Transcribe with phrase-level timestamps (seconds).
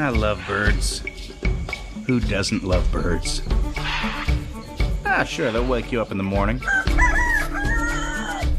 [0.00, 1.02] I love birds.
[2.06, 3.42] Who doesn't love birds?
[3.76, 6.60] Ah, sure, they'll wake you up in the morning.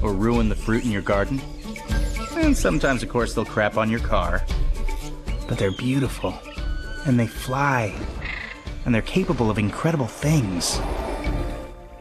[0.03, 1.41] Or ruin the fruit in your garden.
[2.37, 4.43] And sometimes, of course, they'll crap on your car.
[5.47, 6.37] But they're beautiful.
[7.05, 7.93] And they fly.
[8.85, 10.79] And they're capable of incredible things.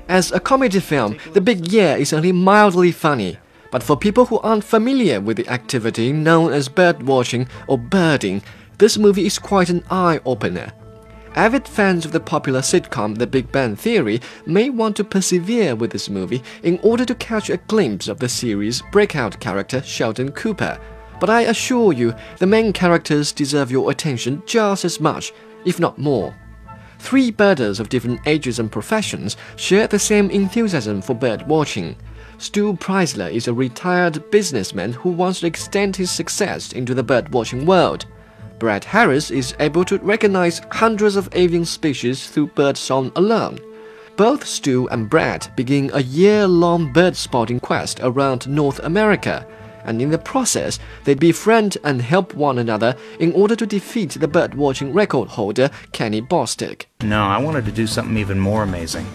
[0.09, 3.39] As a comedy film, The Big Year is only mildly funny.
[3.71, 8.43] But for people who aren't familiar with the activity known as bird watching or birding,
[8.81, 10.73] this movie is quite an eye opener.
[11.35, 15.91] Avid fans of the popular sitcom The Big Bang Theory may want to persevere with
[15.91, 20.81] this movie in order to catch a glimpse of the series' breakout character Sheldon Cooper.
[21.21, 25.35] But I assure you, the main characters deserve your attention just as much,
[25.67, 26.35] if not more.
[26.99, 31.97] Three birders of different ages and professions share the same enthusiasm for bird watching.
[32.39, 37.35] Stu Preissler is a retired businessman who wants to extend his success into the bird
[37.35, 38.07] watching world.
[38.61, 43.59] Brad Harris is able to recognize hundreds of avian species through bird song alone.
[44.19, 49.47] Both Stu and Brad begin a year long bird spotting quest around North America,
[49.85, 54.29] and in the process, they befriend and help one another in order to defeat the
[54.29, 56.85] bird watching record holder, Kenny Bostick.
[57.03, 59.07] No, I wanted to do something even more amazing.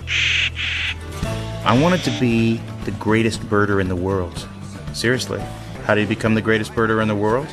[1.64, 4.48] I wanted to be the greatest birder in the world.
[4.94, 5.42] Seriously,
[5.84, 7.48] how do you become the greatest birder in the world?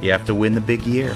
[0.00, 1.14] You have to win the big year.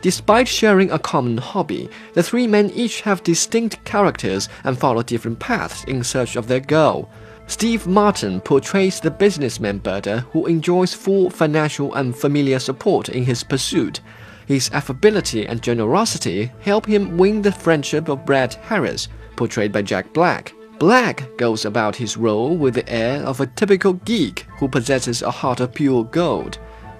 [0.00, 5.38] Despite sharing a common hobby, the three men each have distinct characters and follow different
[5.38, 7.10] paths in search of their goal.
[7.48, 13.42] Steve Martin portrays the businessman birder who enjoys full financial and familiar support in his
[13.42, 14.00] pursuit.
[14.46, 20.12] His affability and generosity help him win the friendship of Brad Harris, portrayed by Jack
[20.12, 20.52] Black.
[20.78, 25.30] Black goes about his role with the air of a typical geek who possesses a
[25.30, 26.58] heart of pure gold.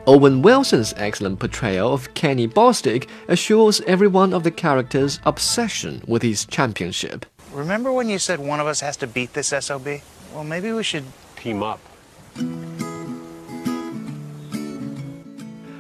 [0.09, 6.47] Owen Wilson's excellent portrayal of Kenny Bostick assures everyone of the character's obsession with his
[6.47, 7.27] championship.
[7.53, 9.86] Remember when you said one of us has to beat this SOB?
[10.33, 11.05] Well, maybe we should
[11.36, 11.79] team up.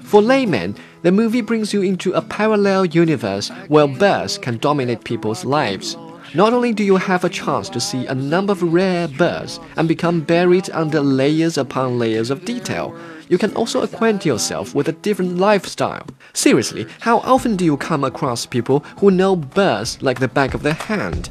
[0.02, 5.46] For laymen, the movie brings you into a parallel universe where birds can dominate people's
[5.46, 5.96] lives.
[6.34, 9.88] Not only do you have a chance to see a number of rare birds and
[9.88, 12.94] become buried under layers upon layers of detail,
[13.28, 16.06] you can also acquaint yourself with a different lifestyle.
[16.32, 20.62] Seriously, how often do you come across people who know birds like the back of
[20.62, 21.30] their hand?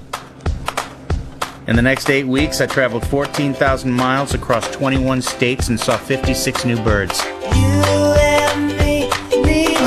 [1.67, 6.63] In the next eight weeks, I traveled 14,000 miles across 21 states and saw 56
[6.63, 7.19] new birds.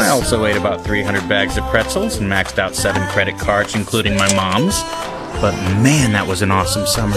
[0.01, 4.17] I also ate about 300 bags of pretzels and maxed out seven credit cards, including
[4.17, 4.83] my mom's.
[5.41, 7.17] But man, that was an awesome summer.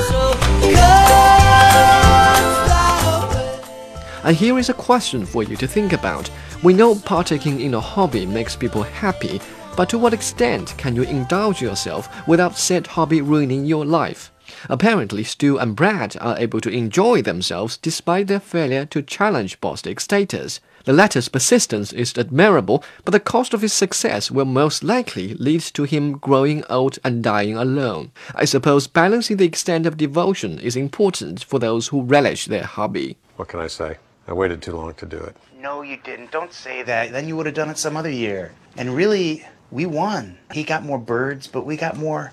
[4.24, 6.30] And here is a question for you to think about.
[6.64, 9.42] We know partaking in a hobby makes people happy,
[9.76, 14.32] but to what extent can you indulge yourself without said hobby ruining your life?
[14.70, 20.04] Apparently, Stu and Brad are able to enjoy themselves despite their failure to challenge Bostick's
[20.04, 20.62] status.
[20.86, 25.62] The latter's persistence is admirable, but the cost of his success will most likely lead
[25.74, 28.12] to him growing old and dying alone.
[28.36, 33.18] I suppose balancing the extent of devotion is important for those who relish their hobby.
[33.36, 33.98] What can I say?
[34.28, 35.36] I waited too long to do it.
[35.60, 36.32] No, you didn't.
[36.32, 37.12] Don't say that.
[37.12, 38.54] Then you would have done it some other year.
[38.78, 40.38] And really, we won.
[40.54, 42.32] He got more birds, but we got more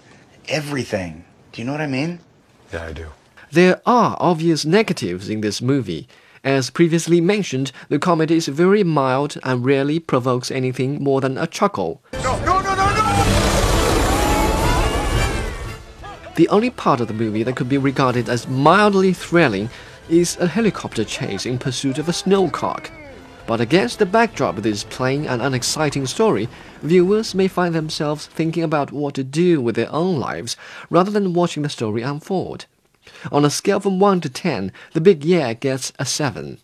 [0.48, 1.24] everything.
[1.52, 2.20] Do you know what I mean?
[2.72, 3.06] Yeah, I do.
[3.50, 6.06] There are obvious negatives in this movie.
[6.44, 11.46] As previously mentioned, the comedy is very mild and rarely provokes anything more than a
[11.46, 12.02] chuckle.
[12.12, 13.10] No, no, no, no, no!
[16.36, 19.68] The only part of the movie that could be regarded as mildly thrilling
[20.10, 22.90] is a helicopter chase in pursuit of a snowcock.
[23.46, 26.48] But against the backdrop of this plain and unexciting story,
[26.82, 30.56] viewers may find themselves thinking about what to do with their own lives
[30.88, 32.66] rather than watching the story unfold.
[33.32, 36.58] On a scale from 1 to 10, The Big Year gets a 7.